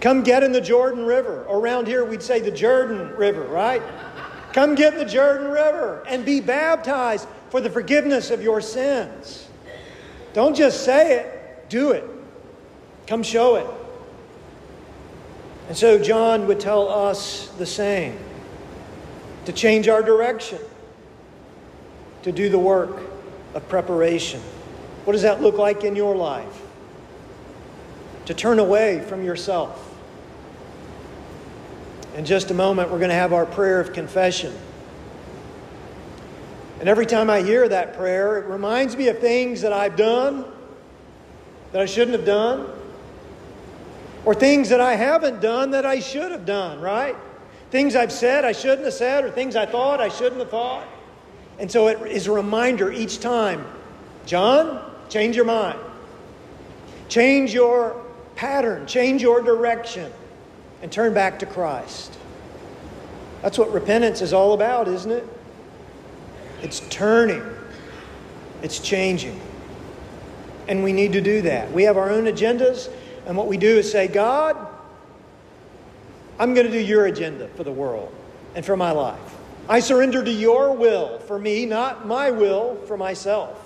Come 0.00 0.22
get 0.22 0.42
in 0.42 0.52
the 0.52 0.60
Jordan 0.60 1.04
River. 1.04 1.44
Around 1.48 1.86
here, 1.86 2.04
we'd 2.04 2.22
say 2.22 2.40
the 2.40 2.50
Jordan 2.50 3.14
River, 3.16 3.42
right? 3.42 3.82
Come 4.52 4.74
get 4.74 4.94
in 4.94 4.98
the 4.98 5.04
Jordan 5.04 5.46
River 5.46 6.02
and 6.08 6.24
be 6.24 6.40
baptized 6.40 7.28
for 7.50 7.60
the 7.60 7.70
forgiveness 7.70 8.30
of 8.30 8.42
your 8.42 8.60
sins. 8.60 9.48
Don't 10.32 10.56
just 10.56 10.84
say 10.84 11.18
it, 11.18 11.68
do 11.68 11.90
it. 11.90 12.04
Come 13.06 13.22
show 13.22 13.56
it. 13.56 13.66
And 15.68 15.76
so 15.76 15.98
John 15.98 16.46
would 16.46 16.60
tell 16.60 16.88
us 16.88 17.48
the 17.58 17.66
same 17.66 18.18
to 19.44 19.52
change 19.52 19.88
our 19.88 20.02
direction, 20.02 20.58
to 22.22 22.32
do 22.32 22.48
the 22.48 22.58
work 22.58 23.00
of 23.54 23.68
preparation. 23.68 24.40
What 25.04 25.14
does 25.14 25.22
that 25.22 25.42
look 25.42 25.56
like 25.56 25.82
in 25.82 25.96
your 25.96 26.14
life? 26.14 26.62
To 28.26 28.34
turn 28.34 28.58
away 28.58 29.00
from 29.00 29.24
yourself. 29.24 29.88
In 32.14 32.24
just 32.24 32.50
a 32.50 32.54
moment, 32.54 32.90
we're 32.90 32.98
going 32.98 33.10
to 33.10 33.14
have 33.16 33.32
our 33.32 33.46
prayer 33.46 33.80
of 33.80 33.92
confession. 33.92 34.52
And 36.80 36.88
every 36.88 37.06
time 37.06 37.30
I 37.30 37.42
hear 37.42 37.68
that 37.68 37.94
prayer, 37.94 38.38
it 38.38 38.46
reminds 38.46 38.96
me 38.96 39.08
of 39.08 39.18
things 39.18 39.60
that 39.60 39.72
I've 39.72 39.96
done 39.96 40.44
that 41.72 41.80
I 41.80 41.86
shouldn't 41.86 42.16
have 42.16 42.26
done, 42.26 42.68
or 44.24 44.34
things 44.34 44.70
that 44.70 44.80
I 44.80 44.96
haven't 44.96 45.40
done 45.40 45.70
that 45.70 45.86
I 45.86 46.00
should 46.00 46.32
have 46.32 46.44
done, 46.44 46.80
right? 46.80 47.14
things 47.70 47.94
I've 47.94 48.12
said 48.12 48.44
I 48.44 48.52
shouldn't 48.52 48.84
have 48.84 48.94
said, 48.94 49.24
or 49.24 49.30
things 49.30 49.56
I 49.56 49.66
thought 49.66 50.00
I 50.00 50.08
shouldn't 50.08 50.40
have 50.40 50.50
thought. 50.50 50.86
And 51.58 51.70
so 51.70 51.88
it 51.88 52.00
is 52.10 52.26
a 52.26 52.32
reminder 52.32 52.90
each 52.90 53.20
time 53.20 53.64
John, 54.26 54.92
change 55.08 55.36
your 55.36 55.44
mind, 55.44 55.78
change 57.08 57.54
your 57.54 58.04
pattern, 58.36 58.86
change 58.86 59.22
your 59.22 59.40
direction, 59.40 60.12
and 60.82 60.90
turn 60.90 61.14
back 61.14 61.38
to 61.40 61.46
Christ. 61.46 62.16
That's 63.42 63.58
what 63.58 63.72
repentance 63.72 64.20
is 64.20 64.32
all 64.32 64.52
about, 64.52 64.88
isn't 64.88 65.10
it? 65.10 65.26
It's 66.62 66.80
turning, 66.90 67.42
it's 68.62 68.78
changing. 68.78 69.40
And 70.68 70.84
we 70.84 70.92
need 70.92 71.12
to 71.14 71.20
do 71.20 71.42
that. 71.42 71.72
We 71.72 71.84
have 71.84 71.96
our 71.96 72.10
own 72.10 72.24
agendas, 72.24 72.90
and 73.26 73.36
what 73.36 73.46
we 73.46 73.56
do 73.56 73.78
is 73.78 73.90
say, 73.90 74.06
God, 74.06 74.56
I'm 76.38 76.54
going 76.54 76.66
to 76.66 76.72
do 76.72 76.80
your 76.80 77.06
agenda 77.06 77.48
for 77.48 77.64
the 77.64 77.72
world 77.72 78.14
and 78.54 78.64
for 78.64 78.76
my 78.76 78.92
life. 78.92 79.36
I 79.68 79.80
surrender 79.80 80.24
to 80.24 80.30
your 80.30 80.72
will 80.72 81.18
for 81.20 81.38
me, 81.38 81.66
not 81.66 82.06
my 82.06 82.30
will 82.30 82.76
for 82.86 82.96
myself. 82.96 83.56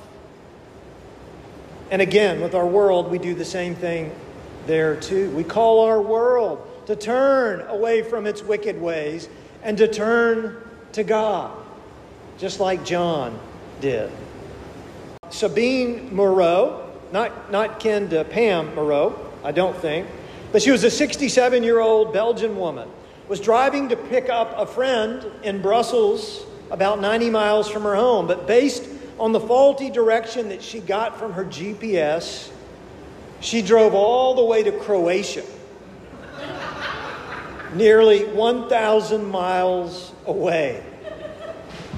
And 1.91 2.03
again, 2.03 2.41
with 2.41 2.55
our 2.55 2.67
world, 2.67 3.11
we 3.11 3.19
do 3.19 3.35
the 3.35 3.45
same 3.45 3.75
thing 3.75 4.15
there 4.67 4.97
too. 4.97 5.31
We 5.31 5.45
call 5.45 5.81
our 5.81 6.03
world 6.03 6.67
to 6.87 6.97
turn 6.97 7.61
away 7.69 8.03
from 8.03 8.27
its 8.27 8.43
wicked 8.43 8.81
ways 8.81 9.29
and 9.63 9.79
to 9.79 9.89
turn 9.89 10.57
to 10.93 11.05
God, 11.05 11.57
just 12.39 12.61
like 12.61 12.85
John 12.85 13.39
did. 13.81 14.11
Sabine 15.31 16.15
Moreau, 16.15 16.91
not, 17.13 17.51
not 17.51 17.81
kin 17.81 18.09
to 18.11 18.25
Pam 18.25 18.75
Moreau, 18.75 19.19
I 19.43 19.53
don't 19.53 19.77
think, 19.77 20.07
but 20.53 20.63
she 20.63 20.71
was 20.71 20.85
a 20.85 20.91
67 20.91 21.63
year 21.63 21.81
old 21.81 22.13
Belgian 22.13 22.57
woman, 22.57 22.89
was 23.29 23.41
driving 23.41 23.89
to 23.89 23.97
pick 23.97 24.29
up 24.29 24.55
a 24.57 24.67
friend 24.67 25.25
in 25.43 25.61
Brussels 25.61 26.45
about 26.71 27.01
90 27.01 27.31
miles 27.31 27.69
from 27.69 27.83
her 27.83 27.95
home, 27.95 28.27
but 28.27 28.47
based 28.47 28.89
on 29.19 29.33
the 29.33 29.41
faulty 29.41 29.91
direction 29.91 30.49
that 30.49 30.63
she 30.63 30.81
got 30.81 31.19
from 31.19 31.33
her 31.33 31.45
GPS, 31.45 32.51
she 33.41 33.63
drove 33.63 33.95
all 33.95 34.35
the 34.35 34.45
way 34.45 34.63
to 34.63 34.73
Croatia 34.73 35.45
nearly 37.75 38.25
1,000 38.25 39.25
miles 39.25 40.13
away. 40.27 40.83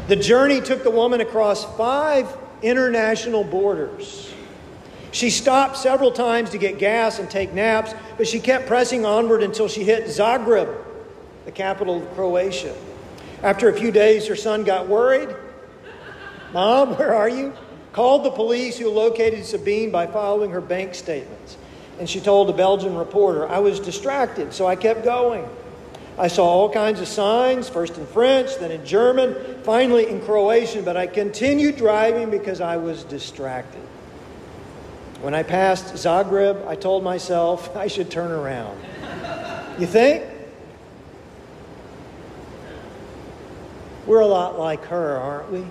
The 0.08 0.16
journey 0.16 0.60
took 0.60 0.84
the 0.84 0.90
woman 0.90 1.20
across 1.20 1.64
five 1.76 2.28
international 2.62 3.42
borders. 3.42 4.32
She 5.10 5.30
stopped 5.30 5.76
several 5.76 6.12
times 6.12 6.50
to 6.50 6.58
get 6.58 6.78
gas 6.78 7.18
and 7.18 7.28
take 7.28 7.52
naps, 7.52 7.94
but 8.16 8.28
she 8.28 8.38
kept 8.38 8.66
pressing 8.66 9.04
onward 9.04 9.42
until 9.42 9.66
she 9.66 9.82
hit 9.82 10.04
Zagreb, 10.04 10.72
the 11.44 11.52
capital 11.52 12.02
of 12.02 12.14
Croatia. 12.14 12.76
After 13.42 13.68
a 13.68 13.72
few 13.72 13.90
days, 13.90 14.28
her 14.28 14.36
son 14.36 14.62
got 14.62 14.88
worried. 14.88 15.34
Mom, 16.52 16.96
where 16.96 17.14
are 17.14 17.28
you? 17.28 17.52
Called 17.92 18.24
the 18.24 18.30
police 18.30 18.78
who 18.78 18.90
located 18.90 19.44
Sabine 19.44 19.90
by 19.90 20.06
following 20.06 20.50
her 20.50 20.60
bank 20.60 20.94
statements. 20.94 21.56
And 21.98 22.08
she 22.08 22.20
told 22.20 22.48
a 22.50 22.52
Belgian 22.52 22.94
reporter, 22.94 23.48
I 23.48 23.58
was 23.58 23.80
distracted, 23.80 24.52
so 24.52 24.66
I 24.66 24.76
kept 24.76 25.02
going. 25.02 25.48
I 26.18 26.28
saw 26.28 26.46
all 26.46 26.70
kinds 26.70 27.00
of 27.00 27.08
signs, 27.08 27.68
first 27.68 27.98
in 27.98 28.06
French, 28.06 28.56
then 28.56 28.70
in 28.70 28.84
German, 28.86 29.34
finally 29.64 30.08
in 30.08 30.22
Croatian, 30.22 30.82
but 30.82 30.96
I 30.96 31.06
continued 31.06 31.76
driving 31.76 32.30
because 32.30 32.62
I 32.62 32.78
was 32.78 33.04
distracted. 33.04 33.82
When 35.20 35.34
I 35.34 35.42
passed 35.42 35.94
Zagreb, 35.94 36.66
I 36.66 36.74
told 36.74 37.04
myself 37.04 37.74
I 37.76 37.86
should 37.86 38.10
turn 38.10 38.30
around. 38.30 38.80
You 39.78 39.86
think? 39.86 40.24
We're 44.06 44.20
a 44.20 44.26
lot 44.26 44.58
like 44.58 44.84
her, 44.84 45.16
aren't 45.18 45.50
we? 45.50 45.66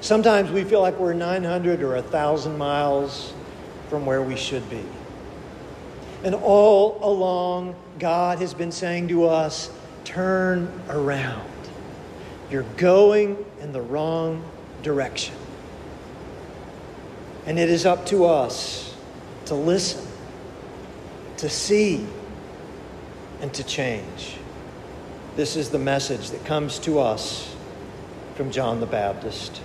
Sometimes 0.00 0.50
we 0.50 0.62
feel 0.62 0.80
like 0.80 0.96
we're 0.98 1.14
900 1.14 1.82
or 1.82 1.94
1,000 1.94 2.56
miles 2.56 3.32
from 3.88 4.06
where 4.06 4.22
we 4.22 4.36
should 4.36 4.68
be. 4.70 4.84
And 6.22 6.34
all 6.34 6.98
along, 7.02 7.74
God 7.98 8.40
has 8.40 8.52
been 8.52 8.72
saying 8.72 9.08
to 9.08 9.26
us, 9.26 9.70
turn 10.04 10.70
around. 10.88 11.50
You're 12.50 12.66
going 12.76 13.42
in 13.60 13.72
the 13.72 13.80
wrong 13.80 14.44
direction. 14.82 15.34
And 17.46 17.58
it 17.58 17.70
is 17.70 17.86
up 17.86 18.06
to 18.06 18.26
us 18.26 18.94
to 19.46 19.54
listen, 19.54 20.06
to 21.38 21.48
see, 21.48 22.06
and 23.40 23.52
to 23.54 23.64
change. 23.64 24.36
This 25.36 25.56
is 25.56 25.70
the 25.70 25.78
message 25.78 26.30
that 26.30 26.44
comes 26.44 26.78
to 26.80 26.98
us 26.98 27.54
from 28.34 28.50
John 28.50 28.80
the 28.80 28.86
Baptist. 28.86 29.62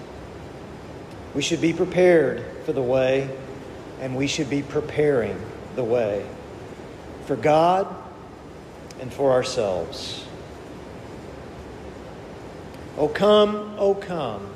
We 1.34 1.42
should 1.42 1.60
be 1.60 1.74
prepared 1.74 2.46
for 2.66 2.72
the 2.72 2.82
way, 2.82 3.30
and 4.00 4.16
we 4.16 4.28
should 4.28 4.50
be 4.50 4.62
preparing 4.62 5.38
the 5.76 5.84
way 5.84 6.26
for 7.26 7.36
God 7.36 7.88
and 9.00 9.12
for 9.12 9.32
ourselves. 9.32 10.26
O 12.98 13.08
come, 13.08 13.76
O 13.78 13.94
come, 13.94 14.50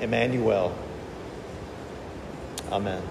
Emmanuel. 0.00 0.74
Amen. 2.70 3.02